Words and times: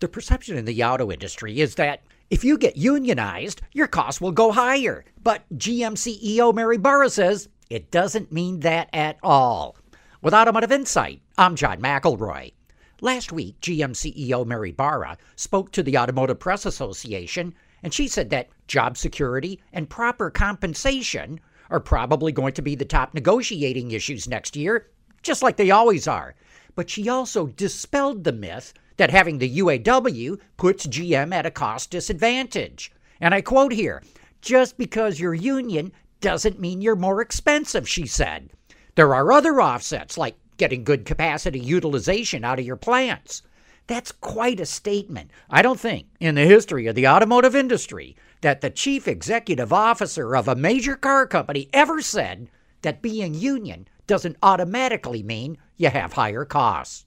The 0.00 0.08
perception 0.08 0.56
in 0.56 0.64
the 0.64 0.82
auto 0.82 1.12
industry 1.12 1.60
is 1.60 1.74
that 1.74 2.00
if 2.30 2.42
you 2.42 2.56
get 2.56 2.74
unionized, 2.74 3.60
your 3.74 3.86
costs 3.86 4.18
will 4.18 4.32
go 4.32 4.50
higher. 4.50 5.04
But 5.22 5.42
GM 5.58 5.92
CEO 5.92 6.54
Mary 6.54 6.78
Barra 6.78 7.10
says 7.10 7.50
it 7.68 7.90
doesn't 7.90 8.32
mean 8.32 8.60
that 8.60 8.88
at 8.94 9.18
all. 9.22 9.76
With 10.22 10.32
Automotive 10.32 10.72
Insight, 10.72 11.20
I'm 11.36 11.54
John 11.54 11.82
McElroy. 11.82 12.54
Last 13.02 13.30
week, 13.30 13.60
GM 13.60 13.92
CEO 13.92 14.46
Mary 14.46 14.72
Barra 14.72 15.18
spoke 15.36 15.70
to 15.72 15.82
the 15.82 15.98
Automotive 15.98 16.40
Press 16.40 16.64
Association, 16.64 17.54
and 17.82 17.92
she 17.92 18.08
said 18.08 18.30
that 18.30 18.48
job 18.68 18.96
security 18.96 19.60
and 19.70 19.90
proper 19.90 20.30
compensation 20.30 21.40
are 21.68 21.78
probably 21.78 22.32
going 22.32 22.54
to 22.54 22.62
be 22.62 22.74
the 22.74 22.86
top 22.86 23.12
negotiating 23.12 23.90
issues 23.90 24.26
next 24.26 24.56
year, 24.56 24.88
just 25.22 25.42
like 25.42 25.58
they 25.58 25.70
always 25.70 26.08
are. 26.08 26.34
But 26.74 26.88
she 26.88 27.10
also 27.10 27.48
dispelled 27.48 28.24
the 28.24 28.32
myth 28.32 28.72
that 29.00 29.08
having 29.08 29.38
the 29.38 29.58
UAW 29.60 30.38
puts 30.58 30.86
GM 30.86 31.32
at 31.32 31.46
a 31.46 31.50
cost 31.50 31.90
disadvantage. 31.90 32.92
And 33.18 33.32
I 33.32 33.40
quote 33.40 33.72
here 33.72 34.02
just 34.42 34.76
because 34.76 35.18
you're 35.18 35.32
union 35.32 35.92
doesn't 36.20 36.60
mean 36.60 36.82
you're 36.82 36.96
more 36.96 37.22
expensive, 37.22 37.88
she 37.88 38.06
said. 38.06 38.50
There 38.96 39.14
are 39.14 39.32
other 39.32 39.58
offsets, 39.58 40.18
like 40.18 40.36
getting 40.58 40.84
good 40.84 41.06
capacity 41.06 41.58
utilization 41.60 42.44
out 42.44 42.58
of 42.58 42.66
your 42.66 42.76
plants. 42.76 43.40
That's 43.86 44.12
quite 44.12 44.60
a 44.60 44.66
statement. 44.66 45.30
I 45.48 45.62
don't 45.62 45.80
think, 45.80 46.08
in 46.20 46.34
the 46.34 46.44
history 46.44 46.86
of 46.86 46.94
the 46.94 47.08
automotive 47.08 47.56
industry, 47.56 48.16
that 48.42 48.60
the 48.60 48.68
chief 48.68 49.08
executive 49.08 49.72
officer 49.72 50.36
of 50.36 50.46
a 50.46 50.54
major 50.54 50.94
car 50.94 51.26
company 51.26 51.70
ever 51.72 52.02
said 52.02 52.50
that 52.82 53.00
being 53.00 53.32
union 53.32 53.88
doesn't 54.06 54.36
automatically 54.42 55.22
mean 55.22 55.56
you 55.78 55.88
have 55.88 56.12
higher 56.12 56.44
costs. 56.44 57.06